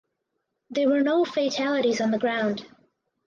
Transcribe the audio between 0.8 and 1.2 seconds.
were